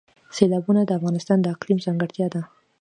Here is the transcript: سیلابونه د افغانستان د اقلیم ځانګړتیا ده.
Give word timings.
سیلابونه 0.35 0.81
د 0.85 0.91
افغانستان 0.99 1.37
د 1.41 1.45
اقلیم 1.55 1.79
ځانګړتیا 1.85 2.27
ده. 2.33 2.41